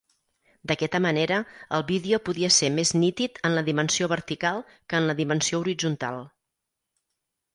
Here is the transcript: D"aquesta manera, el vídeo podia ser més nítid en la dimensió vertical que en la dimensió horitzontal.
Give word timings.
D"aquesta 0.69 0.99
manera, 1.05 1.35
el 1.77 1.83
vídeo 1.89 2.19
podia 2.29 2.49
ser 2.55 2.69
més 2.77 2.93
nítid 3.03 3.37
en 3.49 3.57
la 3.57 3.63
dimensió 3.69 4.09
vertical 4.15 4.65
que 4.73 5.01
en 5.01 5.09
la 5.11 5.17
dimensió 5.21 5.63
horitzontal. 5.65 6.19